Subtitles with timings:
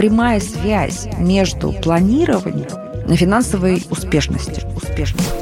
[0.00, 2.70] прямая связь между планированием
[3.06, 4.66] и финансовой успешностью.
[4.74, 5.36] успешностью.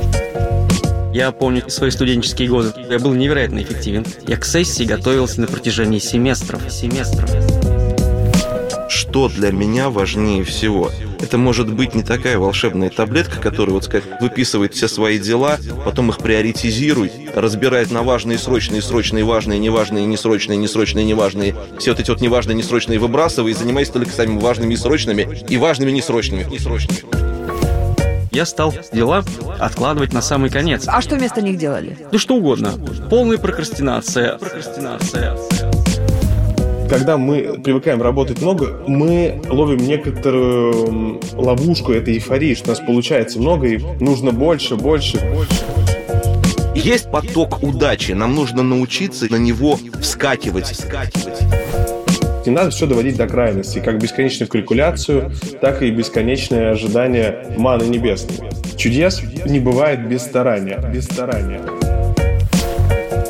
[1.14, 2.72] Я помню свои студенческие годы.
[2.90, 4.04] Я был невероятно эффективен.
[4.26, 6.60] Я к сессии готовился на протяжении семестров.
[6.72, 7.30] семестров.
[8.88, 10.90] Что для меня важнее всего?
[11.20, 16.10] Это может быть не такая волшебная таблетка, которая, вот сказать, выписывает все свои дела, потом
[16.10, 21.54] их приоритизирует, разбирает на важные, срочные, срочные, важные, неважные, несрочные, несрочные, неважные.
[21.78, 25.56] Все вот эти вот неважные, несрочные выбрасывает и занимается только самыми важными и срочными, и
[25.56, 26.44] важными несрочными.
[26.44, 27.00] несрочными.
[28.32, 29.24] Я стал дела
[29.58, 30.84] откладывать на самый конец.
[30.86, 31.96] А что вместо них делали?
[32.12, 32.72] Да что угодно.
[33.10, 34.38] Полная прокрастинация.
[34.38, 35.36] Прокрастинация
[36.88, 43.38] когда мы привыкаем работать много, мы ловим некоторую ловушку этой эйфории, что у нас получается
[43.38, 45.87] много и нужно больше, больше, больше.
[46.78, 50.86] Есть поток удачи, нам нужно научиться на него вскакивать.
[52.46, 58.48] Не надо все доводить до крайности, как бесконечную калькуляцию, так и бесконечное ожидание маны небесной.
[58.76, 60.78] Чудес не бывает без старания.
[60.94, 61.60] Без старания.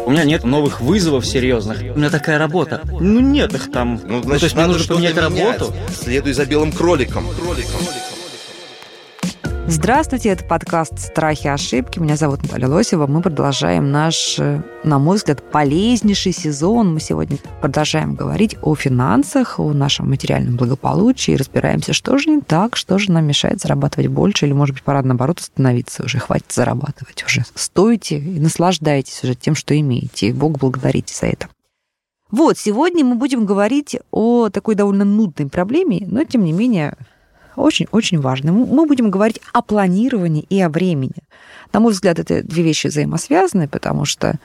[0.05, 1.81] У меня нет новых вызовов серьезных.
[1.81, 2.83] У меня такая работа.
[3.01, 4.01] Ну нет их там.
[4.05, 5.75] Ну, значит, ну, то есть мне нужно поменять работу.
[6.03, 7.27] Следуй за белым кроликом.
[7.29, 7.81] кроликом.
[9.71, 11.99] Здравствуйте, это подкаст «Страхи и ошибки».
[11.99, 13.07] Меня зовут Наталья Лосева.
[13.07, 14.39] Мы продолжаем наш,
[14.83, 16.95] на мой взгляд, полезнейший сезон.
[16.95, 21.33] Мы сегодня продолжаем говорить о финансах, о нашем материальном благополучии.
[21.33, 25.03] Разбираемся, что же не так, что же нам мешает зарабатывать больше, или, может быть, пора,
[25.03, 27.45] наоборот, остановиться уже, хватит зарабатывать уже.
[27.55, 30.29] Стойте и наслаждайтесь уже тем, что имеете.
[30.29, 31.49] И Бог благодарите за это.
[32.31, 36.97] Вот, сегодня мы будем говорить о такой довольно нудной проблеме, но, тем не менее,
[37.59, 38.53] очень-очень важно.
[38.53, 41.15] Мы будем говорить о планировании и о времени.
[41.73, 44.39] На мой взгляд, это две вещи взаимосвязаны, потому что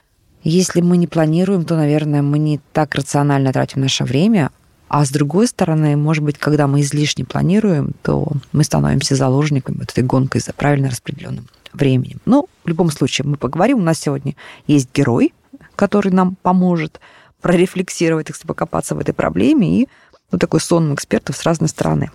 [0.43, 4.51] если мы не планируем, то, наверное, мы не так рационально тратим наше время,
[4.89, 9.91] а с другой стороны, может быть, когда мы излишне планируем, то мы становимся заложниками вот
[9.91, 12.19] этой гонкой за правильно распределенным временем.
[12.25, 13.79] Но в любом случае мы поговорим.
[13.79, 14.35] У нас сегодня
[14.67, 15.33] есть герой,
[15.75, 16.99] который нам поможет
[17.41, 19.89] прорефлексировать, так сказать, покопаться в этой проблеме и
[20.31, 22.11] ну, такой сон экспертов с разной стороны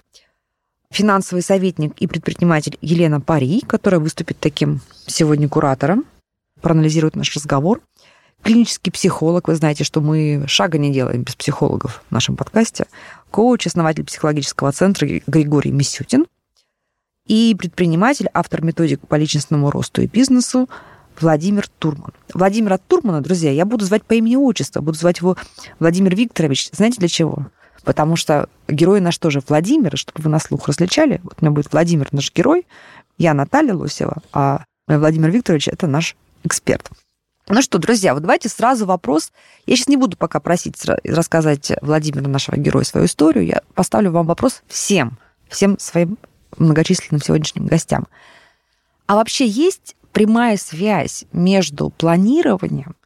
[0.91, 6.04] финансовый советник и предприниматель Елена Пари, которая выступит таким сегодня куратором,
[6.60, 7.81] проанализирует наш разговор.
[8.43, 12.87] Клинический психолог, вы знаете, что мы шага не делаем без психологов в нашем подкасте.
[13.31, 16.26] Коуч, основатель психологического центра Григорий Мисютин.
[17.26, 20.69] И предприниматель, автор методик по личностному росту и бизнесу
[21.20, 22.12] Владимир Турман.
[22.32, 25.37] Владимира Турмана, друзья, я буду звать по имени-отчеству, буду звать его
[25.78, 26.70] Владимир Викторович.
[26.72, 27.49] Знаете для чего?
[27.84, 31.21] Потому что герой наш тоже Владимир, чтобы вы на слух различали.
[31.22, 32.66] Вот у меня будет Владимир наш герой,
[33.16, 36.91] я Наталья Лосева, а Владимир Викторович– это наш эксперт.
[37.49, 39.33] Ну что, друзья, вот давайте сразу вопрос.
[39.67, 43.47] Я сейчас не буду пока просить рассказать Владимира, нашего героя, свою историю.
[43.47, 45.19] Я поставлю вам вопрос всем,
[45.49, 46.19] всем своим
[46.59, 48.06] многочисленным сегодняшним гостям.
[49.06, 52.97] А вообще есть прямая связь между планированием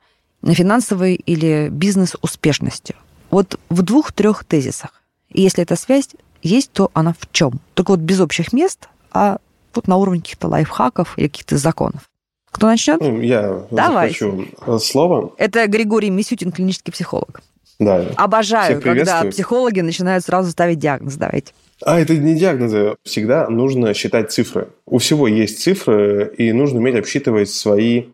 [0.41, 2.97] на финансовой или бизнес-успешностью?
[3.33, 5.03] Вот в двух-трех тезисах.
[5.31, 6.11] И если эта связь
[6.43, 7.61] есть, то она в чем?
[7.75, 9.39] Только вот без общих мест, а
[9.75, 12.03] вот на уровне каких-то лайфхаков или каких-то законов.
[12.51, 13.01] Кто начнет?
[13.01, 15.33] Ну, я захвачу э, слово.
[15.39, 17.41] Это Григорий Мисютин, клинический психолог.
[17.79, 18.07] Да.
[18.17, 21.15] Обожаю, когда психологи начинают сразу ставить диагноз.
[21.15, 21.55] Давайте.
[21.83, 22.97] А, это не диагнозы.
[23.03, 24.69] Всегда нужно считать цифры.
[24.85, 28.05] У всего есть цифры, и нужно уметь обсчитывать свои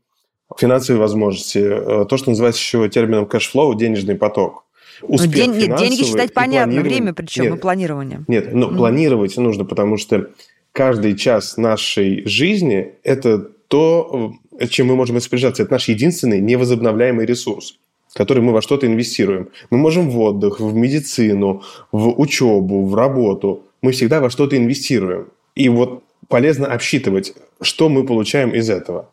[0.57, 1.59] финансовые возможности.
[1.59, 4.65] Э, то, что называется еще термином cash flow, денежный поток.
[5.03, 8.25] Ну, успех День, нет, деньги считать понятно, время причем нет, и планирование.
[8.29, 8.77] Нет, но мм.
[8.77, 10.31] планировать нужно, потому что
[10.73, 13.39] каждый час нашей жизни– это
[13.69, 14.33] то,
[14.69, 15.63] чем мы можем распоряжаться.
[15.63, 17.79] Это наш единственный невозобновляемый ресурс
[18.15, 19.51] который мы во что-то инвестируем.
[19.71, 23.67] Мы можем в отдых, в медицину, в учебу, в работу.
[23.83, 25.29] Мы всегда во что-то инвестируем.
[25.55, 29.13] И вот полезно обсчитывать, что мы получаем из этого.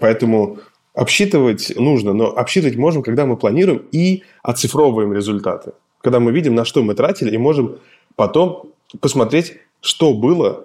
[0.00, 0.58] Поэтому
[0.96, 5.72] Обсчитывать нужно, но обсчитывать можем, когда мы планируем и оцифровываем результаты.
[6.00, 7.76] Когда мы видим, на что мы тратили, и можем
[8.14, 10.64] потом посмотреть, что было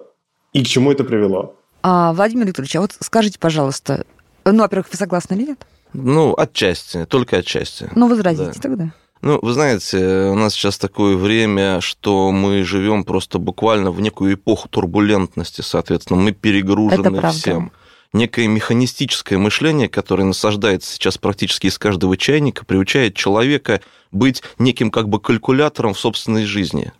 [0.54, 1.54] и к чему это привело.
[1.82, 4.06] А, Владимир Викторович, а вот скажите, пожалуйста,
[4.46, 5.66] ну, во-первых, вы согласны или нет?
[5.92, 7.90] Ну, отчасти, только отчасти.
[7.94, 8.60] Ну, возразите да.
[8.60, 8.94] тогда.
[9.20, 14.32] Ну, вы знаете, у нас сейчас такое время, что мы живем просто буквально в некую
[14.32, 17.70] эпоху турбулентности, соответственно, мы перегружены всем
[18.12, 23.80] некое механистическое мышление, которое насаждается сейчас практически из каждого чайника, приучает человека
[24.10, 26.92] быть неким как бы калькулятором в собственной жизни.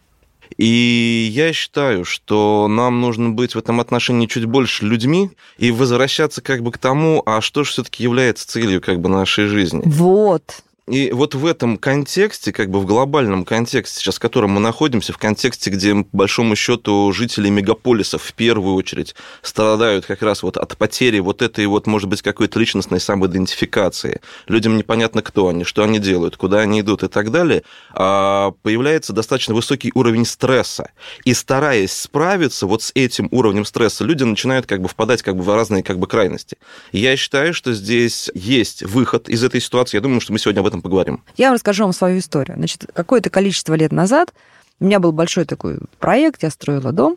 [0.59, 6.43] И я считаю, что нам нужно быть в этом отношении чуть больше людьми и возвращаться
[6.43, 9.83] как бы к тому, а что же все-таки является целью как бы нашей жизни.
[9.87, 10.63] Вот.
[10.89, 15.13] И вот в этом контексте, как бы в глобальном контексте, сейчас в котором мы находимся,
[15.13, 20.57] в контексте, где, по большому счету, жители мегаполисов в первую очередь страдают как раз вот
[20.57, 24.21] от потери вот этой вот, может быть, какой-то личностной самоидентификации.
[24.49, 27.63] Людям непонятно, кто они, что они делают, куда они идут и так далее.
[27.93, 30.91] А появляется достаточно высокий уровень стресса.
[31.25, 35.45] И стараясь справиться вот с этим уровнем стресса, люди начинают как бы впадать как бы
[35.45, 36.57] в разные как бы крайности.
[36.91, 39.99] Я считаю, что здесь есть выход из этой ситуации.
[39.99, 41.23] Я думаю, что мы сегодня об этом поговорим.
[41.37, 42.57] Я вам расскажу вам свою историю.
[42.57, 44.33] Значит, какое-то количество лет назад
[44.81, 47.17] у меня был большой такой проект, я строила дом,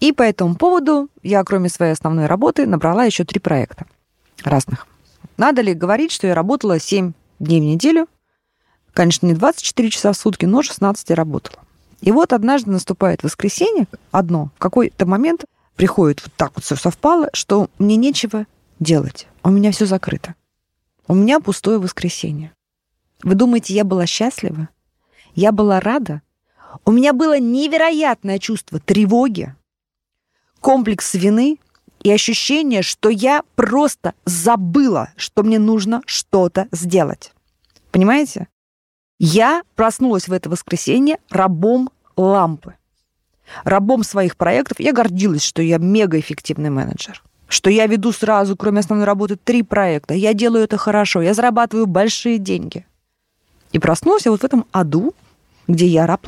[0.00, 3.86] и по этому поводу я, кроме своей основной работы, набрала еще три проекта
[4.44, 4.86] разных.
[5.36, 8.08] Надо ли говорить, что я работала 7 дней в неделю?
[8.92, 11.58] Конечно, не 24 часа в сутки, но 16 я работала.
[12.00, 15.44] И вот однажды наступает воскресенье, одно, в какой-то момент
[15.76, 18.46] приходит вот так вот все совпало, что мне нечего
[18.78, 19.26] делать.
[19.42, 20.34] У меня все закрыто.
[21.08, 22.52] У меня пустое воскресенье.
[23.22, 24.68] Вы думаете, я была счастлива?
[25.34, 26.22] Я была рада?
[26.84, 29.54] У меня было невероятное чувство тревоги,
[30.60, 31.58] комплекс вины
[32.02, 37.32] и ощущение, что я просто забыла, что мне нужно что-то сделать.
[37.90, 38.48] Понимаете?
[39.18, 42.74] Я проснулась в это воскресенье рабом лампы,
[43.64, 44.78] рабом своих проектов.
[44.78, 50.14] Я гордилась, что я мегаэффективный менеджер что я веду сразу, кроме основной работы, три проекта.
[50.14, 52.86] Я делаю это хорошо, я зарабатываю большие деньги.
[53.76, 55.14] И проснулся вот в этом аду,
[55.68, 56.26] где я раб.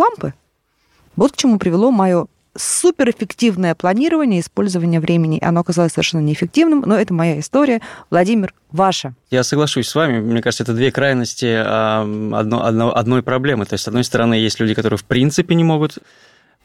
[1.16, 5.38] Вот к чему привело мое суперэффективное планирование, использование времени.
[5.42, 7.80] Оно оказалось совершенно неэффективным, но это моя история.
[8.10, 9.14] Владимир, ваша.
[9.30, 10.20] Я соглашусь с вами.
[10.20, 13.64] Мне кажется, это две крайности одно, одно, одной проблемы.
[13.64, 16.00] То есть, с одной стороны, есть люди, которые в принципе не могут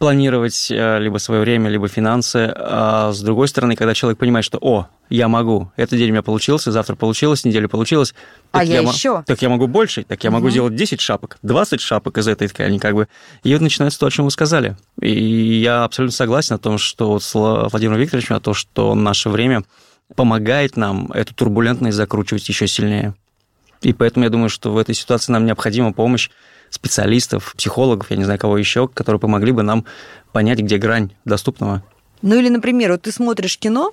[0.04, 2.54] планировать э, либо свое время, либо финансы.
[2.54, 6.22] А с другой стороны, когда человек понимает, что, о, я могу, этот день у меня
[6.22, 8.14] получился, завтра получилось, неделю получилось.
[8.52, 9.24] А я, я еще?
[9.26, 10.40] Так я могу больше, так я угу.
[10.40, 13.08] могу делать 10 шапок, 20 шапок из этой ткани, как бы.
[13.44, 14.76] И вот начинается то, о чем вы сказали.
[15.00, 19.30] И я абсолютно согласен о том, что вот с Владимиром Викторовичем, о том, что наше
[19.30, 19.64] время
[20.18, 23.16] помогает нам эту турбулентность закручивать еще сильнее.
[23.82, 26.30] И поэтому я думаю, что в этой ситуации нам необходима помощь
[26.74, 29.86] специалистов, психологов, я не знаю, кого еще, которые помогли бы нам
[30.32, 31.84] понять, где грань доступного.
[32.22, 33.92] Ну или, например, вот ты смотришь кино,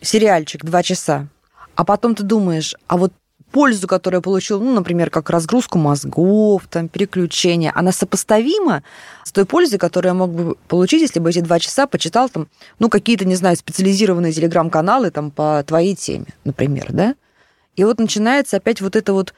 [0.00, 1.26] сериальчик два часа,
[1.74, 3.12] а потом ты думаешь, а вот
[3.50, 8.82] пользу, которую я получил, ну, например, как разгрузку мозгов, там, переключение, она сопоставима
[9.24, 12.48] с той пользой, которую я мог бы получить, если бы эти два часа почитал там,
[12.78, 17.14] ну, какие-то, не знаю, специализированные телеграм-каналы там по твоей теме, например, да?
[17.76, 19.34] И вот начинается опять вот это вот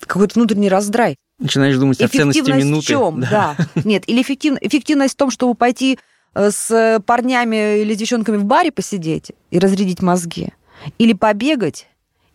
[0.00, 1.16] какой-то внутренний раздрай.
[1.38, 2.84] Начинаешь думать о ценности минуты.
[2.84, 3.20] в чем?
[3.20, 3.56] Да.
[3.58, 3.82] да.
[3.84, 4.56] Нет, или эффектив...
[4.60, 5.98] эффективность в том, чтобы пойти
[6.34, 10.52] э, с парнями или девчонками в баре посидеть и разрядить мозги.
[10.98, 11.88] Или побегать,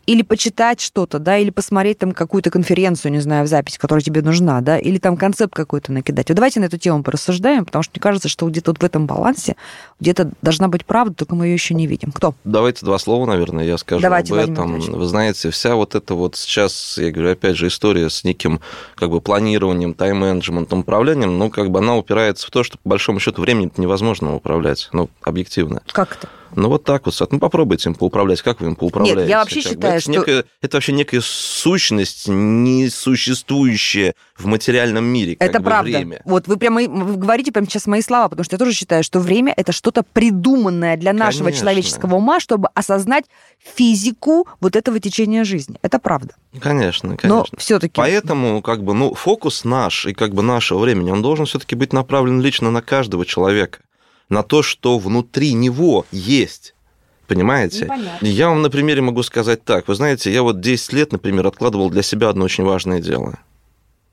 [0.10, 4.24] или почитать что-то, да, или посмотреть там какую-то конференцию, не знаю, в запись, которая тебе
[4.24, 6.30] нужна, да, или там концепт какой-то накидать.
[6.30, 9.06] Вот давайте на эту тему порассуждаем, потому что мне кажется, что где-то вот в этом
[9.06, 9.56] балансе
[10.00, 12.12] где-то должна быть правда, только мы ее еще не видим.
[12.12, 12.34] Кто?
[12.44, 14.80] Давайте два слова, наверное, я скажу давайте, об этом.
[14.80, 18.62] Вы знаете, вся вот эта вот сейчас, я говорю, опять же, история с неким
[18.96, 23.20] как бы планированием, тайм-менеджментом, управлением, ну, как бы она упирается в то, что по большому
[23.20, 25.84] счету времени невозможно управлять, ну, объективно.
[25.92, 26.30] Как это?
[26.56, 27.28] Ну, вот так вот.
[27.32, 28.42] Ну, попробуйте им поуправлять.
[28.42, 29.22] Как вы им поуправляете?
[29.22, 30.12] Нет, я вообще как считаю, это что...
[30.12, 35.36] Некая, это вообще некая сущность, несуществующая в материальном мире.
[35.40, 35.92] это правда.
[35.92, 36.22] Время.
[36.26, 39.20] Вот вы прямо вы говорите прямо сейчас мои слова, потому что я тоже считаю, что
[39.20, 41.62] время– это что-то придуманное для нашего конечно.
[41.62, 43.26] человеческого ума, чтобы осознать
[43.76, 45.78] физику вот этого течения жизни.
[45.82, 46.34] Это правда.
[46.60, 47.30] Конечно, конечно.
[47.30, 47.94] Но все-таки.
[47.96, 51.94] Поэтому, как бы, ну, фокус наш и как бы нашего времени, он должен все-таки быть
[51.94, 53.80] направлен лично на каждого человека
[54.30, 56.76] на то, что внутри него есть.
[57.28, 57.86] Понимаете?
[57.86, 58.26] Непонятно.
[58.26, 59.88] Я вам на примере могу сказать так.
[59.88, 63.38] Вы знаете, я вот 10 лет, например, откладывал для себя одно очень важное дело.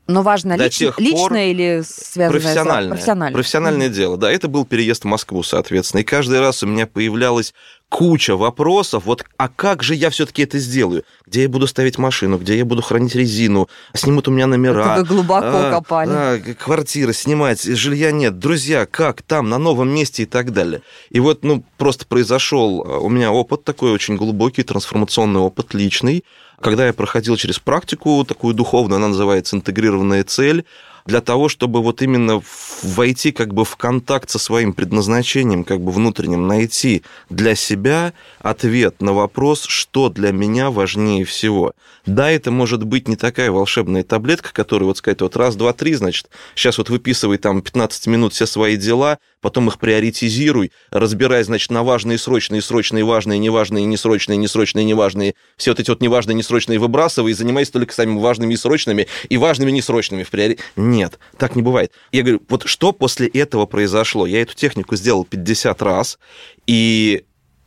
[0.07, 0.81] Но важно лич...
[0.99, 2.91] личное или связанное профессиональное, с...
[2.91, 3.35] профессиональное?
[3.35, 3.93] Профессиональное mm-hmm.
[3.93, 4.31] дело, да.
[4.31, 6.03] Это был переезд в Москву, соответственно.
[6.03, 7.53] И каждый раз у меня появлялась
[7.89, 11.05] куча вопросов, вот, а как же я все-таки это сделаю?
[11.27, 14.93] Где я буду ставить машину, где я буду хранить резину, снимут у меня номера.
[14.93, 16.11] Это вы глубоко а, копали.
[16.13, 20.83] А, квартиры снимать, жилья нет, друзья, как там, на новом месте и так далее.
[21.11, 26.25] И вот, ну, просто произошел а, у меня опыт такой очень глубокий, трансформационный опыт личный,
[26.61, 30.65] когда я проходил через практику такую духовную, она называется интегрированная цель,
[31.07, 32.43] для того, чтобы вот именно
[32.83, 39.01] войти как бы в контакт со своим предназначением, как бы внутренним, найти для себя ответ
[39.01, 41.73] на вопрос, что для меня важнее всего.
[42.05, 45.95] Да, это может быть не такая волшебная таблетка, которая вот сказать, вот раз, два, три,
[45.95, 51.71] значит, сейчас вот выписывай там 15 минут все свои дела, потом их приоритизируй, разбирай, значит,
[51.71, 55.35] на важные, срочные, срочные, важные, неважные, несрочные, несрочные, неважные.
[55.57, 59.37] Все вот эти вот неважные, несрочные выбрасывай и занимайся только самыми важными и срочными, и
[59.37, 60.59] важными несрочными в приори...
[60.77, 61.93] Нет, так не бывает.
[62.13, 64.27] Я говорю, вот что после этого произошло?
[64.27, 66.19] Я эту технику сделал 50 раз,
[66.67, 67.25] и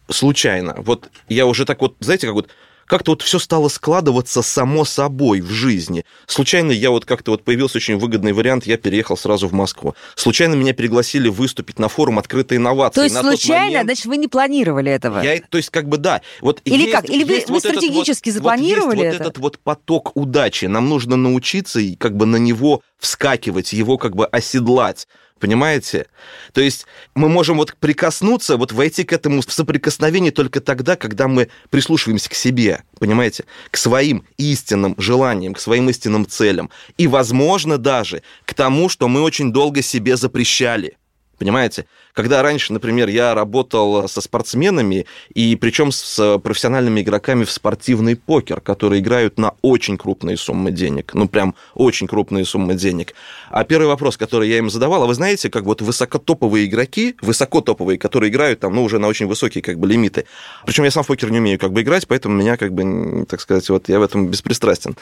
[0.09, 0.75] случайно.
[0.79, 2.49] Вот я уже так вот, знаете, как вот
[2.89, 6.05] как-то вот все стало складываться само собой в жизни.
[6.25, 9.93] Случайно я вот как-то вот появился очень выгодный вариант, я переехал сразу в Москву.
[10.15, 12.95] Случайно меня пригласили выступить на форум открытой инновации.
[12.95, 13.83] То есть на случайно, момент...
[13.85, 15.21] значит, вы не планировали этого?
[15.21, 16.21] Я, то есть как бы да.
[16.41, 17.07] Вот Или есть, как?
[17.07, 19.17] Или вы, вы вот стратегически вот, запланировали вот это?
[19.17, 20.65] Вот этот вот поток удачи.
[20.65, 25.07] Нам нужно научиться и как бы на него вскакивать, его как бы оседлать.
[25.39, 26.07] Понимаете?
[26.53, 31.27] То есть мы можем вот прикоснуться, вот войти к этому в соприкосновение только тогда, когда
[31.27, 33.45] мы прислушиваемся к себе, понимаете?
[33.71, 36.69] К своим истинным желаниям, к своим истинным целям.
[36.97, 40.98] И, возможно, даже к тому, что мы очень долго себе запрещали.
[41.39, 41.85] Понимаете?
[42.13, 48.59] Когда раньше, например, я работал со спортсменами, и причем с профессиональными игроками в спортивный покер,
[48.59, 53.13] которые играют на очень крупные суммы денег, ну прям очень крупные суммы денег.
[53.49, 57.97] А первый вопрос, который я им задавал, а вы знаете, как вот высокотоповые игроки, высокотоповые,
[57.97, 60.25] которые играют там, ну, уже на очень высокие как бы лимиты.
[60.65, 63.39] Причем я сам в покер не умею как бы играть, поэтому меня как бы, так
[63.39, 64.97] сказать, вот я в этом беспристрастен.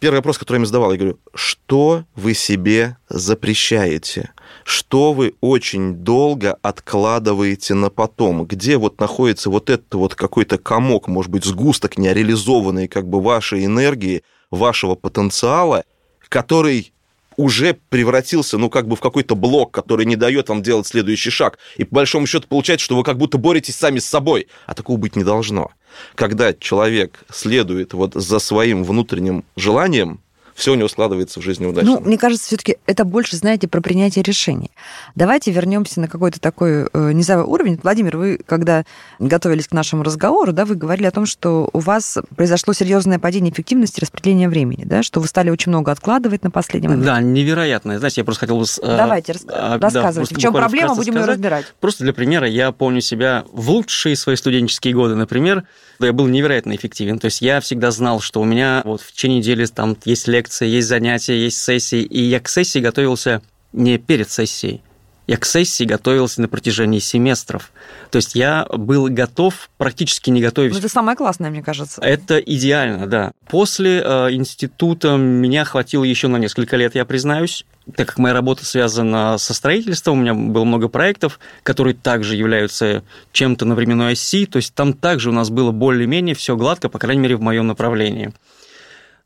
[0.00, 4.32] Первый вопрос, который я им задавал, я говорю, что вы себе запрещаете?
[4.64, 11.08] Что вы очень долго откладываете на потом, где вот находится вот этот вот какой-то комок,
[11.08, 15.84] может быть, сгусток нереализованной как бы вашей энергии, вашего потенциала,
[16.28, 16.92] который
[17.36, 21.58] уже превратился, ну, как бы в какой-то блок, который не дает вам делать следующий шаг.
[21.76, 24.48] И по большому счету получается, что вы как будто боретесь сами с собой.
[24.66, 25.70] А такого быть не должно.
[26.14, 30.20] Когда человек следует вот за своим внутренним желанием,
[30.54, 31.92] все у него складывается в жизни удачно.
[31.92, 34.70] Ну, мне кажется, все-таки это больше, знаете, про принятие решений.
[35.14, 37.78] Давайте вернемся на какой-то такой э, низовой уровень.
[37.82, 38.84] Владимир, вы, когда
[39.18, 43.52] готовились к нашему разговору, да, вы говорили о том, что у вас произошло серьезное падение
[43.52, 47.06] эффективности распределения времени, да, что вы стали очень много откладывать на последний момент.
[47.06, 47.98] Да, невероятно.
[47.98, 48.64] Знаете, я просто хотел бы...
[48.82, 49.46] Э, Давайте, рас...
[49.48, 50.34] а, рассказывайте.
[50.34, 51.28] Да, в чем проблема, будем сказать.
[51.28, 51.66] ее разбирать.
[51.80, 55.64] Просто для примера, я помню себя в лучшие свои студенческие годы, например,
[56.06, 57.18] я был невероятно эффективен.
[57.18, 60.66] То есть я всегда знал, что у меня вот в течение недели там есть лекции,
[60.66, 63.42] есть занятия, есть сессии, и я к сессии готовился
[63.72, 64.82] не перед сессией,
[65.26, 67.70] я к сессии готовился на протяжении семестров.
[68.10, 70.72] То есть я был готов, практически не готовясь.
[70.72, 72.00] Ну, это самое классное, мне кажется.
[72.02, 73.32] Это идеально, да.
[73.48, 77.64] После э, института меня хватило еще на несколько лет, я признаюсь.
[77.96, 83.02] Так как моя работа связана со строительством, у меня было много проектов, которые также являются
[83.32, 87.00] чем-то на временной оси, то есть там также у нас было более-менее все гладко, по
[87.00, 88.32] крайней мере, в моем направлении.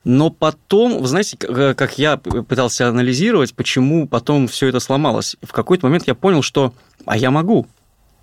[0.08, 5.34] Но потом, вы знаете, э, как я пытался анализировать, почему потом все это сломалось.
[5.42, 6.72] В какой-то момент я понял, что
[7.06, 7.66] а я могу.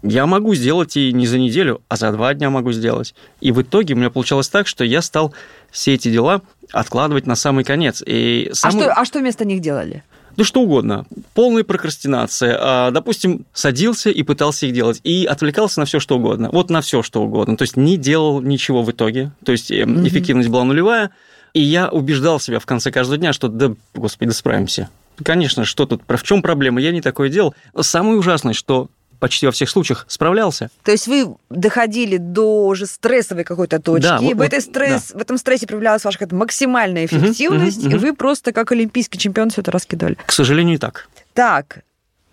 [0.02, 3.14] Я могу сделать и не за неделю, а за два дня могу сделать.
[3.42, 5.34] И в итоге у меня получалось так, что я стал
[5.72, 8.02] все эти дела откладывать на самый конец.
[8.06, 8.86] И самый...
[8.86, 10.06] а, что, а что вместо них делали?
[10.38, 11.06] Да что угодно.
[11.34, 12.58] Полная прокрастинация.
[12.62, 15.02] А, допустим, садился и пытался их делать.
[15.04, 16.50] И отвлекался на все, что угодно.
[16.50, 17.58] Вот на все, что угодно.
[17.58, 19.32] То есть не делал ничего в итоге.
[19.44, 20.08] То есть mm-hmm.
[20.08, 21.12] эффективность была нулевая.
[21.54, 24.90] И я убеждал себя в конце каждого дня, что да, господи, да справимся.
[25.24, 26.82] Конечно, что тут, в чем проблема?
[26.82, 27.54] Я не такое делал.
[27.80, 30.70] Самое ужасное, что почти во всех случаях справлялся.
[30.84, 35.20] То есть вы доходили до уже стрессовой какой-то точки, да, вот, в, этой стресс, да.
[35.20, 39.18] в этом стрессе проявлялась ваша какая-то максимальная эффективность, угу, угу, и вы просто как олимпийский
[39.18, 40.18] чемпион все это раскидали.
[40.26, 41.08] К сожалению, и так.
[41.34, 41.84] Так,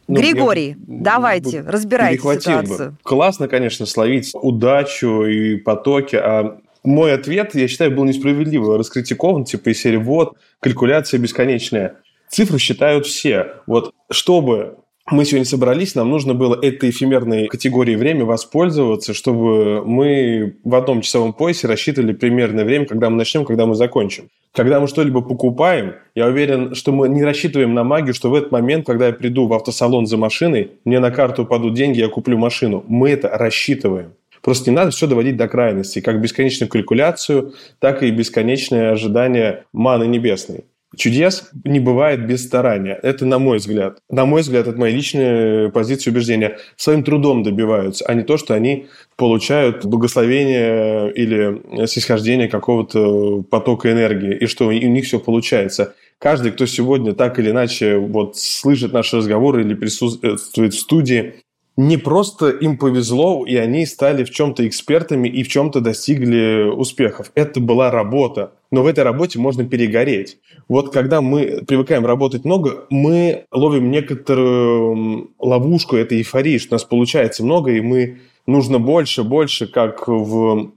[0.08, 2.90] ну, Григорий, я, давайте, разбирайте ситуацию.
[2.90, 2.96] Бы.
[3.04, 9.70] Классно, конечно, словить удачу и потоки, а мой ответ, я считаю, был несправедливо раскритикован, типа
[9.70, 11.96] из серии «Вот, калькуляция бесконечная».
[12.28, 13.54] Цифры считают все.
[13.66, 14.76] Вот чтобы
[15.10, 21.00] мы сегодня собрались, нам нужно было этой эфемерной категорией время воспользоваться, чтобы мы в одном
[21.00, 24.28] часовом поясе рассчитывали примерное время, когда мы начнем, когда мы закончим.
[24.52, 28.52] Когда мы что-либо покупаем, я уверен, что мы не рассчитываем на магию, что в этот
[28.52, 32.38] момент, когда я приду в автосалон за машиной, мне на карту упадут деньги, я куплю
[32.38, 32.84] машину.
[32.86, 34.12] Мы это рассчитываем.
[34.42, 40.04] Просто не надо все доводить до крайности, как бесконечную калькуляцию, так и бесконечное ожидание маны
[40.04, 40.64] небесной.
[40.96, 42.98] Чудес не бывает без старания.
[43.00, 43.98] Это на мой взгляд.
[44.10, 46.58] На мой взгляд, это моя личная позиция убеждения.
[46.76, 54.36] Своим трудом добиваются, а не то, что они получают благословение или снисхождение какого-то потока энергии,
[54.36, 55.94] и что у них все получается.
[56.18, 61.34] Каждый, кто сегодня так или иначе вот слышит наши разговоры или присутствует в студии,
[61.80, 67.32] не просто им повезло, и они стали в чем-то экспертами и в чем-то достигли успехов.
[67.34, 68.52] Это была работа.
[68.70, 70.38] но в этой работе можно перегореть.
[70.68, 76.84] Вот когда мы привыкаем работать много, мы ловим некоторую ловушку этой эйфории, что у нас
[76.84, 80.72] получается много, и мы нужно больше, больше, как в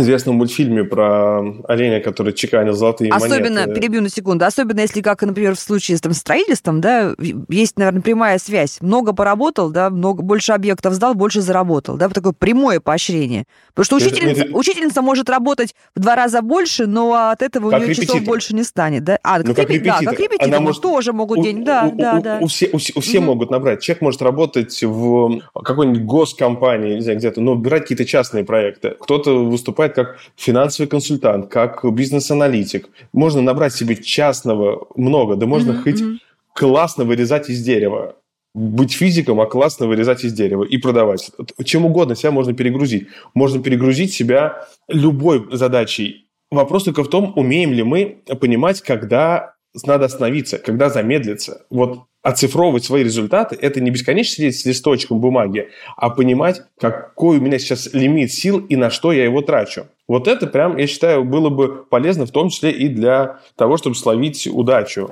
[0.00, 3.80] известном мультфильме про оленя, который чеканил золотые особенно, монеты.
[3.80, 7.14] перебью на секунду, особенно если, как, например, в случае с там, строительством, да,
[7.48, 8.78] есть, наверное, прямая связь.
[8.80, 13.44] Много поработал, да, много, больше объектов сдал, больше заработал, да, такое прямое поощрение.
[13.74, 17.70] Потому что учительница, это, учительница может работать в два раза больше, но от этого у
[17.70, 18.16] нее репетитор.
[18.16, 19.18] часов больше не станет, да?
[19.22, 20.00] А, ну, как, репетитор.
[20.00, 20.82] Да, как репетитор, Она может...
[20.82, 22.38] тоже могут у, день, да, у, да, у, да.
[22.40, 23.26] У, все, у, у все угу.
[23.26, 23.82] могут набрать.
[23.82, 28.96] Человек может работать в какой-нибудь госкомпании, не знаю, где-то, но брать какие-то частные проекты.
[29.00, 32.88] Кто-то выступает как финансовый финансовый консультант, как бизнес-аналитик.
[33.12, 35.82] Можно набрать себе частного много, да можно mm-hmm.
[35.82, 36.22] хоть
[36.54, 38.16] классно вырезать из дерева.
[38.54, 41.30] Быть физиком, а классно вырезать из дерева и продавать.
[41.64, 43.08] Чем угодно себя можно перегрузить.
[43.34, 46.26] Можно перегрузить себя любой задачей.
[46.50, 49.54] Вопрос только в том, умеем ли мы понимать, когда
[49.84, 51.64] надо остановиться, когда замедлиться.
[51.70, 57.40] Вот оцифровывать свои результаты– это не бесконечно сидеть с листочком бумаги, а понимать, какой у
[57.40, 59.86] меня сейчас лимит сил и на что я его трачу.
[60.06, 63.96] Вот это прям, я считаю, было бы полезно в том числе и для того, чтобы
[63.96, 65.10] словить удачу.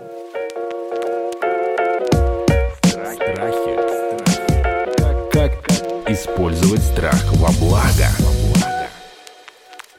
[2.84, 3.76] Страхи.
[5.32, 5.52] Как
[6.08, 8.08] использовать страх во благо?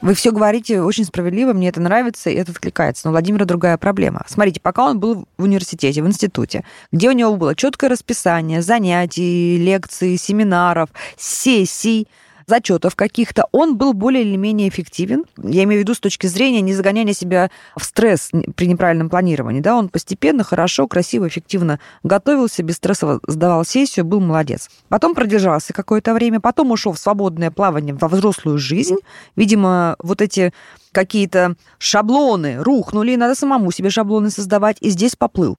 [0.02, 3.06] Вы все говорите очень справедливо, мне это нравится, и это откликается.
[3.06, 4.24] Но у Владимира другая проблема.
[4.26, 9.56] Смотрите, пока он был в университете, в институте, где у него было четкое расписание занятий,
[9.58, 12.08] лекций, семинаров, сессий,
[12.46, 15.24] зачетов каких-то, он был более или менее эффективен.
[15.36, 19.60] Я имею в виду с точки зрения не загоняния себя в стресс при неправильном планировании.
[19.60, 24.70] Да, он постепенно, хорошо, красиво, эффективно готовился, без стресса сдавал сессию, был молодец.
[24.88, 28.96] Потом продержался какое-то время, потом ушел в свободное плавание во взрослую жизнь.
[29.36, 30.52] Видимо, вот эти
[30.92, 35.56] какие-то шаблоны рухнули, надо самому себе шаблоны создавать, и здесь поплыл.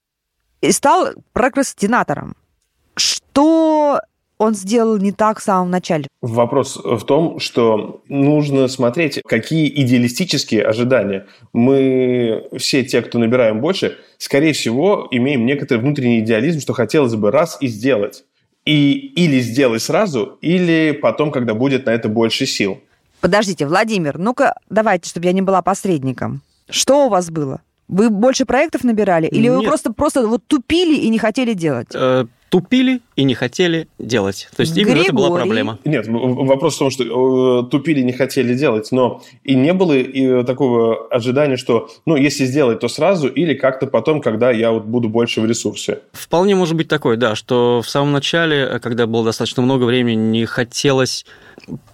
[0.61, 2.35] И стал прокрастинатором.
[2.95, 3.99] Что
[4.37, 6.07] он сделал не так в самом начале?
[6.21, 11.27] Вопрос в том, что нужно смотреть, какие идеалистические ожидания.
[11.53, 17.31] Мы все те, кто набираем больше, скорее всего, имеем некоторый внутренний идеализм, что хотелось бы
[17.31, 18.23] раз и сделать.
[18.65, 22.79] И или сделай сразу, или потом, когда будет на это больше сил.
[23.19, 26.41] Подождите, Владимир, ну-ка давайте, чтобы я не была посредником.
[26.69, 27.61] Что у вас было?
[27.89, 29.27] Вы больше проектов набирали?
[29.27, 29.57] Или Нет.
[29.57, 31.89] вы просто, просто вот тупили и не хотели делать?
[32.53, 34.47] Э, тупили и не хотели делать.
[34.55, 35.07] То есть именно Григорий.
[35.07, 35.79] это была проблема.
[35.85, 39.93] Нет, вопрос в том, что э, тупили и не хотели делать, но и не было
[39.93, 44.85] и такого ожидания, что, ну, если сделать, то сразу, или как-то потом, когда я вот
[44.85, 45.99] буду больше в ресурсе.
[46.13, 50.45] Вполне может быть такое, да, что в самом начале, когда было достаточно много времени, не
[50.45, 51.25] хотелось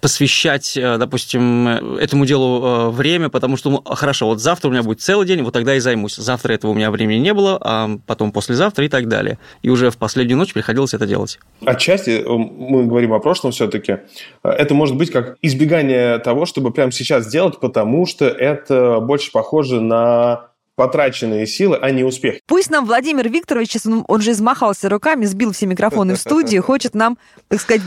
[0.01, 1.67] посвящать, э, допустим,
[1.97, 5.41] этому делу э, время, потому что, ну, хорошо, вот завтра у меня будет целый день,
[5.41, 6.15] вот тогда и займусь.
[6.15, 9.37] Завтра этого у меня времени не было, а потом послезавтра и так далее.
[9.61, 11.39] И уже в последнюю ночь приходилось это делать.
[11.65, 13.97] Отчасти, э, мы говорим о прошлом все-таки,
[14.43, 19.81] это может быть как избегание того, чтобы прямо сейчас делать, потому что это больше похоже
[19.81, 22.35] на потраченные силы, а не успех.
[22.47, 26.95] Пусть нам Владимир Викторович, он, он же измахался руками, сбил все микрофоны в студии, хочет
[26.95, 27.17] нам,
[27.49, 27.81] так сказать,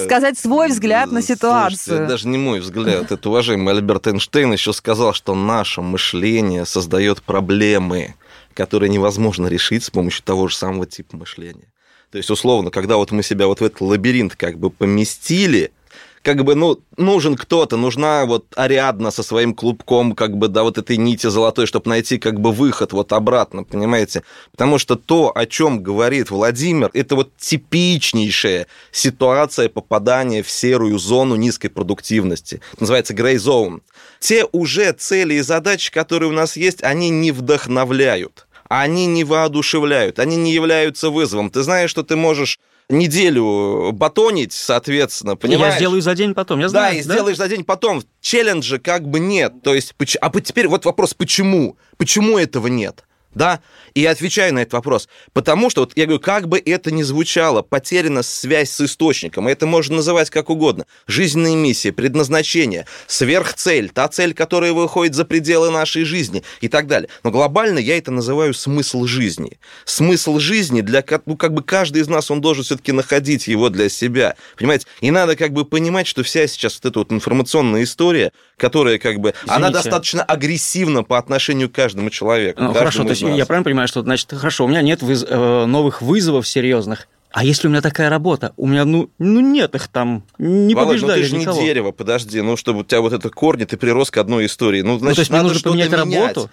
[0.00, 1.78] сказать свой взгляд на ситуацию.
[1.78, 3.12] Слушайте, даже не мой взгляд.
[3.12, 8.16] Это уважаемый Альберт Эйнштейн еще сказал, что наше мышление создает проблемы,
[8.54, 11.68] которые невозможно решить с помощью того же самого типа мышления.
[12.12, 15.72] То есть, условно, когда вот мы себя вот в этот лабиринт как бы поместили,
[16.20, 20.76] как бы, ну, нужен кто-то, нужна вот Ариадна со своим клубком, как бы, да, вот
[20.76, 24.24] этой нити золотой, чтобы найти, как бы, выход вот обратно, понимаете?
[24.50, 31.36] Потому что то, о чем говорит Владимир, это вот типичнейшая ситуация попадания в серую зону
[31.36, 32.60] низкой продуктивности.
[32.78, 33.80] называется grey zone.
[34.20, 38.46] Те уже цели и задачи, которые у нас есть, они не вдохновляют
[38.80, 41.50] они не воодушевляют, они не являются вызовом.
[41.50, 42.58] Ты знаешь, что ты можешь
[42.88, 45.74] неделю батонить, соответственно, понимаешь?
[45.74, 46.94] Я сделаю за день потом, я знаю.
[46.94, 47.14] Да, и да?
[47.14, 48.02] сделаешь за день потом.
[48.22, 49.62] Челленджа как бы нет.
[49.62, 51.76] То есть, а теперь вот вопрос, почему?
[51.98, 53.04] Почему этого нет?
[53.34, 53.60] Да?
[53.94, 55.08] И я отвечаю на этот вопрос.
[55.32, 59.66] Потому что, вот я говорю, как бы это ни звучало, потеряна связь с источником, это
[59.66, 60.86] можно называть как угодно.
[61.06, 67.08] Жизненная миссия, предназначение, сверхцель, та цель, которая выходит за пределы нашей жизни и так далее.
[67.22, 69.58] Но глобально я это называю смысл жизни.
[69.84, 73.88] Смысл жизни для, ну, как бы каждый из нас, он должен все-таки находить его для
[73.88, 74.36] себя.
[74.56, 74.86] Понимаете?
[75.00, 79.18] И надо как бы понимать, что вся сейчас вот эта вот информационная история, которая как
[79.18, 79.54] бы, Извините.
[79.54, 82.62] она достаточно агрессивна по отношению к каждому человеку.
[82.62, 85.24] Ну, хорошо, то есть я правильно понимаю, что, значит, хорошо, у меня нет выз...
[85.28, 88.52] Э, новых вызовов серьезных, А если у меня такая работа?
[88.56, 91.60] У меня, ну, ну нет их там, не Володь, ну побеждали ты же никого.
[91.60, 94.82] не дерево, подожди, ну чтобы у тебя вот это корни, ты прирос к одной истории.
[94.82, 96.36] Ну, значит, ну, то есть мне надо нужно что-то поменять менять.
[96.36, 96.50] работу?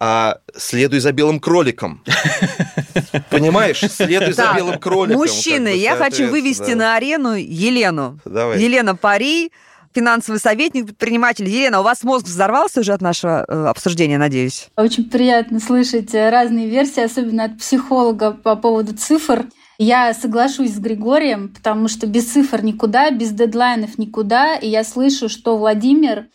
[0.00, 2.02] А следуй за белым кроликом.
[3.30, 3.78] Понимаешь?
[3.78, 5.18] Следуй за белым кроликом.
[5.18, 8.18] Мужчины, я хочу вывести на арену Елену.
[8.24, 8.60] Давай.
[8.60, 9.52] Елена Пари,
[9.94, 11.48] финансовый советник, предприниматель.
[11.48, 14.68] Елена, у вас мозг взорвался уже от нашего э, обсуждения, надеюсь?
[14.76, 19.46] Очень приятно слышать э, разные версии, особенно от психолога по поводу цифр.
[19.78, 24.56] Я соглашусь с Григорием, потому что без цифр никуда, без дедлайнов никуда.
[24.56, 26.26] И я слышу, что Владимир,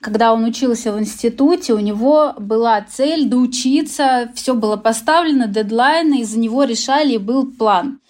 [0.00, 6.24] когда он учился в институте, у него была цель доучиться, все было поставлено, дедлайны, и
[6.24, 8.00] за него решали, и был план.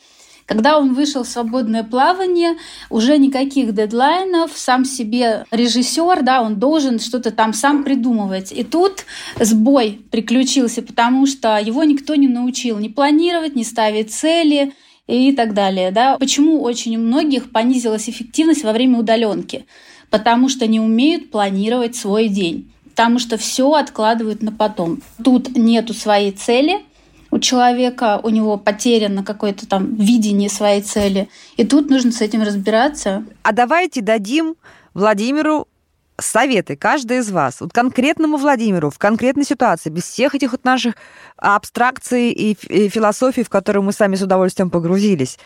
[0.49, 2.57] Когда он вышел в свободное плавание,
[2.89, 8.51] уже никаких дедлайнов, сам себе режиссер, да, он должен что-то там сам придумывать.
[8.51, 9.05] И тут
[9.39, 14.73] сбой приключился, потому что его никто не научил ни планировать, ни ставить цели
[15.07, 15.91] и так далее.
[15.91, 16.17] Да.
[16.17, 19.67] Почему очень у многих понизилась эффективность во время удаленки?
[20.09, 22.73] Потому что не умеют планировать свой день.
[22.89, 25.03] Потому что все откладывают на потом.
[25.23, 26.81] Тут нету своей цели,
[27.39, 31.29] у человека, у него потеряно какое-то там видение своей цели.
[31.57, 33.25] И тут нужно с этим разбираться.
[33.43, 34.57] А давайте дадим
[34.93, 35.69] Владимиру
[36.21, 40.97] советы, каждый из вас, вот конкретному Владимиру, в конкретной ситуации, без всех этих вот наших
[41.37, 42.55] абстракций и,
[42.89, 45.39] философий, в которые мы сами с удовольствием погрузились.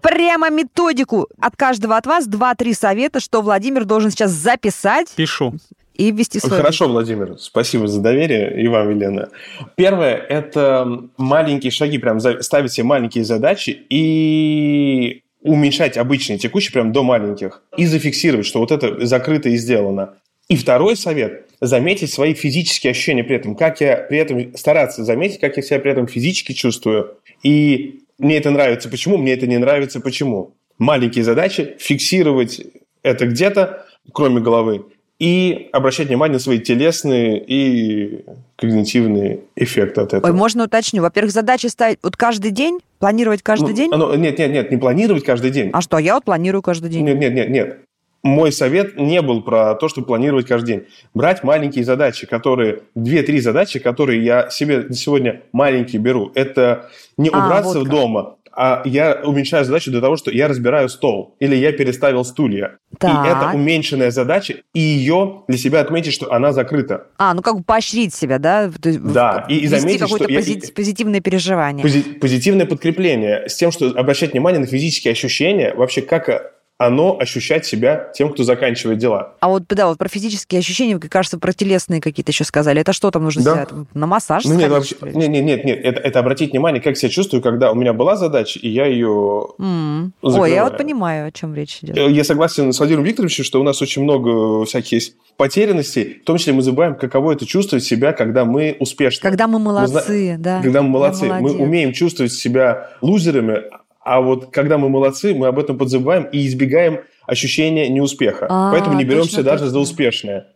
[0.00, 5.54] Прямо методику от каждого от вас, два-три совета, что Владимир должен сейчас записать Пишу.
[5.94, 6.58] И ввести свой...
[6.58, 9.28] Хорошо, Владимир, спасибо за доверие, и вам, Елена.
[9.76, 17.02] Первое– это маленькие шаги, прям ставить себе маленькие задачи и уменьшать обычные текущие прям до
[17.02, 20.14] маленьких и зафиксировать, что вот это закрыто и сделано.
[20.48, 25.40] И второй совет– заметить свои физические ощущения при этом, как я при этом стараться заметить,
[25.40, 27.16] как я себя при этом физически чувствую.
[27.42, 30.54] И мне это нравится, почему, мне это не нравится, почему.
[30.78, 32.60] Маленькие задачи, фиксировать
[33.02, 34.84] это где-то, кроме головы,
[35.18, 38.24] и обращать внимание на свои телесные и
[38.56, 40.26] когнитивные эффекты от этого.
[40.30, 41.02] Ой, можно уточню.
[41.02, 43.90] Во-первых, задачи ставить вот каждый день, планировать каждый Ну, день.
[43.92, 45.70] оно- нет, нет, нет, не планировать каждый день.
[45.72, 47.04] А что, я вот планирую каждый день.
[47.04, 47.78] Нет, нет, нет, нет.
[48.22, 50.82] Мой совет не был про то, чтобы планировать каждый день.
[51.12, 52.80] Брать маленькие задачи, которые...
[52.94, 56.32] Две-три задачи, которые я себе сегодня маленькие беру.
[56.34, 60.48] Это не А, убраться вот в дома, а я уменьшаю задачу до того, что я
[60.48, 61.36] разбираю стол.
[61.40, 62.78] Или я переставил стулья.
[62.98, 63.26] Так.
[63.26, 67.08] И это уменьшенная задача, и ее для себя отметить, что она закрыта.
[67.18, 68.70] А, ну как бы поощрить себя, да?
[68.80, 71.84] То есть Да, и- и заметить, какое-то что я- пози- позитивное переживание.
[71.84, 76.40] Пози- позитивное подкрепление с тем, что обращать внимание на физические ощущения, вообще как э,
[76.76, 79.34] оно ощущать себя тем, кто заканчивает дела.
[79.40, 82.80] А вот, да, вот про физические ощущения, вы, кажется, про телесные какие-то еще сказали.
[82.80, 83.66] Это что там нужно Да.
[83.66, 86.96] там, На массаж Ну нет, вообще, нет, нет, нет, нет, это, это обратить внимание, как
[86.96, 89.46] себя чувствую, когда у меня была задача, и я ее...
[89.58, 90.12] М.
[90.22, 91.96] Ой, я вот понимаю, о чем речь идет.
[91.96, 96.24] Э, Я согласен с Владимиром Викторовичем, что у нас очень много всяких есть потерянностей, в
[96.24, 99.20] том числе мы забываем, каково это чувствовать себя, когда мы успешны.
[99.22, 100.60] Когда мы Мы молодцы, да.
[100.60, 103.62] Когда мы молодцы, мы умеем чувствовать себя лузерами,
[104.04, 108.46] а вот когда мы молодцы, мы об этом подзабываем и избегаем ощущения неуспеха.
[108.50, 109.80] А, Поэтому не беремся точно, даже за точно.
[109.80, 110.46] успешное.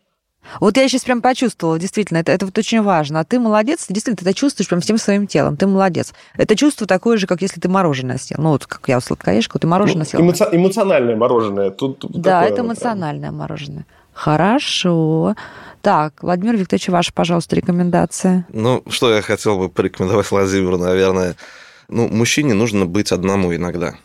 [0.59, 3.19] Вот я сейчас прям почувствовала, действительно, это, это вот очень важно.
[3.19, 6.13] А ты молодец, ты действительно, ты это чувствуешь прям всем своим телом, ты молодец.
[6.37, 8.39] Это чувство такое же, как если ты мороженое съел.
[8.41, 10.21] Ну, вот как я сладкоежка, ты мороженое Ну, съел.
[10.21, 11.69] эмоци- эмоциональное мороженое.
[11.71, 12.67] Тут Да, такое, это прям.
[12.67, 13.85] эмоциональное мороженое.
[14.13, 15.35] Хорошо.
[15.81, 18.45] Так, Владимир Викторович, ваша, пожалуйста, рекомендация.
[18.51, 21.35] Ну, что я хотел бы порекомендовать Владимиру, наверное.
[21.89, 23.95] Ну, мужчине нужно быть одному иногда.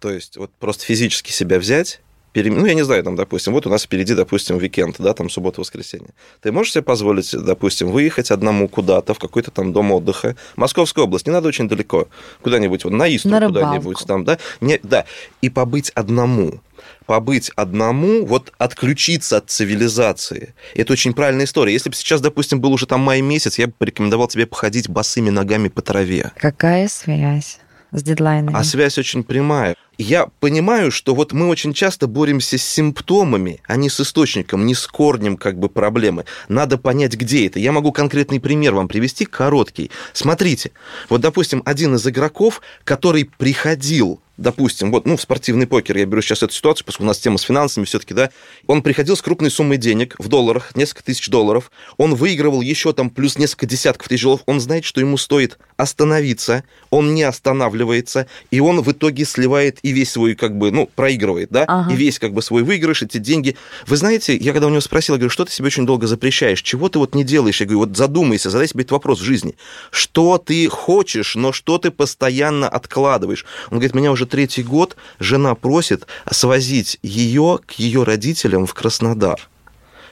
[0.00, 2.00] То есть вот просто физически себя взять,
[2.32, 5.30] перем- ну, я не знаю, там, допустим, вот у нас впереди, допустим, уикенд, да, там,
[5.30, 6.10] суббота-воскресенье.
[6.40, 11.26] Ты можешь себе позволить, допустим, выехать одному куда-то, в какой-то там дом отдыха, Московская область,
[11.26, 12.08] не надо очень далеко,
[12.42, 13.66] куда-нибудь, вот на рыбалку.
[13.66, 15.04] куда-нибудь там, да, не, да,
[15.40, 16.60] и побыть одному
[17.08, 20.54] побыть одному, вот отключиться от цивилизации.
[20.74, 21.72] Это очень правильная история.
[21.72, 25.30] Если бы сейчас, допустим, был уже там май месяц, я бы порекомендовал тебе походить босыми
[25.30, 26.32] ногами по траве.
[26.36, 27.60] Какая связь
[27.92, 28.54] с дедлайнами?
[28.54, 29.74] А связь очень прямая.
[29.96, 34.74] Я понимаю, что вот мы очень часто боремся с симптомами, а не с источником, не
[34.74, 36.26] с корнем как бы проблемы.
[36.50, 37.58] Надо понять, где это.
[37.58, 39.90] Я могу конкретный пример вам привести, короткий.
[40.12, 40.72] Смотрите,
[41.08, 46.22] вот, допустим, один из игроков, который приходил допустим, вот, ну, в спортивный покер, я беру
[46.22, 48.30] сейчас эту ситуацию, поскольку у нас тема с финансами все-таки, да,
[48.66, 53.10] он приходил с крупной суммой денег в долларах, несколько тысяч долларов, он выигрывал еще там
[53.10, 58.60] плюс несколько десятков тысяч долларов, он знает, что ему стоит остановиться, он не останавливается, и
[58.60, 61.92] он в итоге сливает и весь свой, как бы, ну, проигрывает, да, Ага.
[61.92, 63.56] и весь, как бы, свой выигрыш, эти деньги.
[63.86, 66.62] Вы знаете, я когда у него спросил, я говорю, что ты себе очень долго запрещаешь,
[66.62, 67.60] чего ты вот не делаешь?
[67.60, 69.56] Я говорю, вот задумайся, задай себе этот вопрос в жизни.
[69.90, 73.44] Что ты хочешь, но что ты постоянно откладываешь?
[73.70, 79.48] Он говорит, меня уже третий год жена просит свозить ее к ее родителям в Краснодар.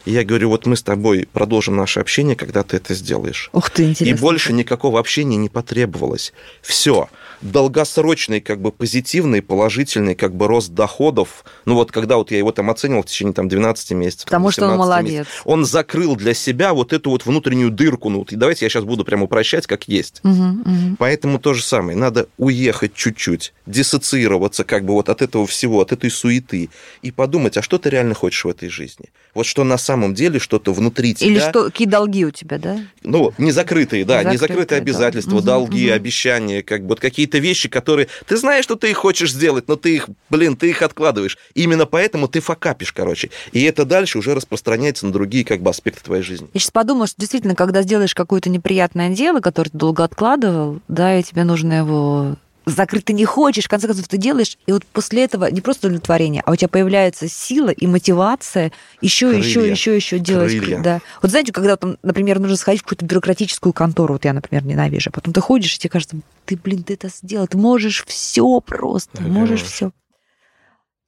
[0.06, 3.50] И я говорю, вот мы с тобой продолжим наше общение, когда ты это сделаешь.
[3.52, 4.16] Ух ты, интересно.
[4.16, 6.32] И больше никакого общения не потребовалось.
[6.62, 7.08] Все
[7.42, 11.44] долгосрочный, как бы позитивный, положительный, как бы рост доходов.
[11.64, 14.24] Ну вот когда вот я его там оценивал в течение там 12 месяцев.
[14.24, 15.10] Потому что он молодец.
[15.10, 18.08] Месяцев, он закрыл для себя вот эту вот внутреннюю дырку.
[18.08, 20.20] Ну, и давайте я сейчас буду прямо упрощать, как есть.
[20.24, 20.96] Угу, угу.
[20.98, 21.96] Поэтому то же самое.
[21.96, 26.70] Надо уехать чуть-чуть, диссоциироваться как бы вот от этого всего, от этой суеты
[27.02, 29.06] и подумать, а что ты реально хочешь в этой жизни?
[29.34, 31.30] Вот что на самом деле что-то внутри тебя...
[31.30, 32.78] Или что, какие долги у тебя, да?
[33.02, 35.46] Ну, незакрытые, да, незакрытые, незакрытые обязательства, да.
[35.46, 35.94] долги, угу.
[35.94, 38.08] обещания, как бы вот какие-то вещи, которые...
[38.26, 41.38] Ты знаешь, что ты их хочешь сделать, но ты их, блин, ты их откладываешь.
[41.54, 43.30] Именно поэтому ты факапишь, короче.
[43.52, 46.48] И это дальше уже распространяется на другие как бы аспекты твоей жизни.
[46.54, 51.18] Я сейчас подумала, что действительно, когда сделаешь какое-то неприятное дело, которое ты долго откладывал, да,
[51.18, 54.84] и тебе нужно его закрыть ты не хочешь, в конце концов ты делаешь, и вот
[54.86, 59.44] после этого не просто удовлетворение, а у тебя появляется сила и мотивация еще, Крылья.
[59.44, 60.50] еще, еще, еще делать.
[60.50, 60.80] Крылья.
[60.82, 61.00] Да.
[61.22, 65.10] Вот знаете, когда там, например, нужно сходить в какую-то бюрократическую контору, вот я, например, ненавижу,
[65.10, 68.60] а потом ты ходишь, и тебе кажется, ты, блин, ты это сделал, ты можешь все
[68.60, 69.92] просто, да, можешь все.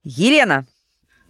[0.04, 0.66] Елена,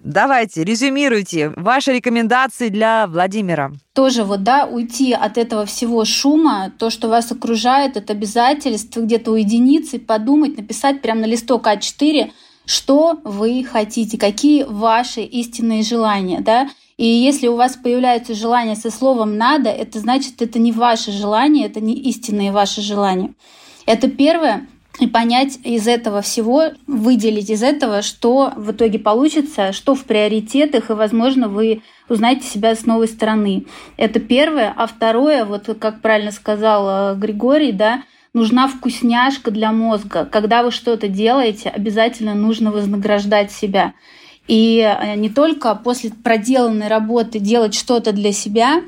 [0.05, 3.73] Давайте, резюмируйте ваши рекомендации для Владимира.
[3.95, 9.33] Тоже вот, да, уйти от этого всего шума, то, что вас окружает, от обязательств, где-то
[9.33, 12.31] уединиться и подумать, написать прямо на листок А4,
[12.65, 18.91] что вы хотите, какие ваши истинные желания, да, и если у вас появляется желание со
[18.91, 23.35] словом «надо», это значит, это не ваше желание, это не истинные ваши желания.
[23.87, 24.67] Это первое
[24.99, 30.91] и понять из этого всего, выделить из этого, что в итоге получится, что в приоритетах,
[30.91, 33.65] и, возможно, вы узнаете себя с новой стороны.
[33.97, 34.73] Это первое.
[34.77, 38.03] А второе, вот как правильно сказал э, Григорий, да,
[38.35, 40.25] нужна вкусняшка для мозга.
[40.25, 43.95] Когда вы что-то делаете, обязательно нужно вознаграждать себя.
[44.49, 48.83] И э, не только после проделанной работы делать что-то для себя,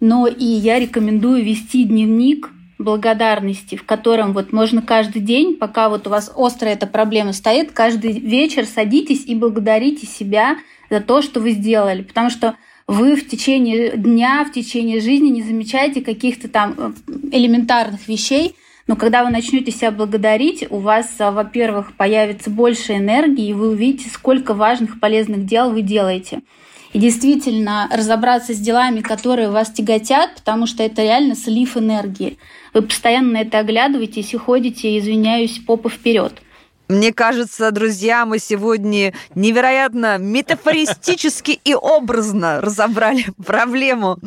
[0.00, 2.50] но и я рекомендую вести дневник
[2.82, 7.72] благодарности, в котором вот можно каждый день, пока вот у вас острая эта проблема стоит,
[7.72, 10.56] каждый вечер садитесь и благодарите себя
[10.90, 12.02] за то, что вы сделали.
[12.02, 16.92] Потому что вы в течение дня, в течение жизни не замечаете каких-то там э,
[17.32, 18.54] элементарных вещей,
[18.86, 23.70] но когда вы начнете себя благодарить, у вас, а, во-первых, появится больше энергии, и вы
[23.70, 26.40] увидите, сколько важных полезных дел вы делаете
[26.92, 32.38] и действительно разобраться с делами, которые вас тяготят, потому что это реально слив энергии.
[32.74, 36.34] Вы постоянно на это оглядываетесь и ходите, извиняюсь, попа вперед.
[36.88, 44.18] Мне кажется, друзья, мы сегодня невероятно метафористически и образно разобрали проблему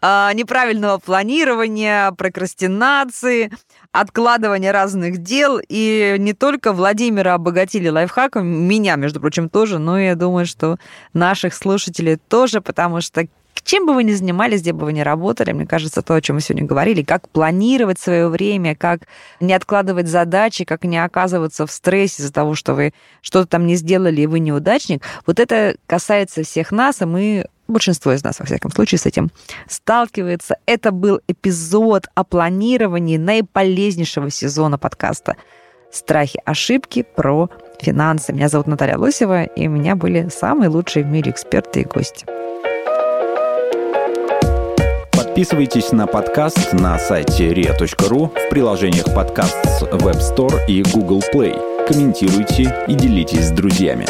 [0.00, 3.50] а, неправильного планирования, прокрастинации,
[3.94, 5.60] откладывания разных дел.
[5.68, 10.78] И не только Владимира обогатили лайфхаком, меня, между прочим, тоже, но я думаю, что
[11.12, 13.28] наших слушателей тоже, потому что
[13.62, 16.36] чем бы вы ни занимались, где бы вы ни работали, мне кажется, то, о чем
[16.36, 19.02] мы сегодня говорили, как планировать свое время, как
[19.38, 23.76] не откладывать задачи, как не оказываться в стрессе из-за того, что вы что-то там не
[23.76, 28.46] сделали, и вы неудачник, вот это касается всех нас, и мы большинство из нас, во
[28.46, 29.30] всяком случае, с этим
[29.68, 30.56] сталкивается.
[30.66, 35.36] Это был эпизод о планировании наиполезнейшего сезона подкаста
[35.90, 37.48] «Страхи, ошибки» про
[37.80, 38.32] финансы.
[38.32, 42.26] Меня зовут Наталья Лосева, и у меня были самые лучшие в мире эксперты и гости.
[45.12, 51.86] Подписывайтесь на подкаст на сайте ria.ru в приложениях подкаст с Web Store и Google Play.
[51.88, 54.06] Комментируйте и делитесь с друзьями.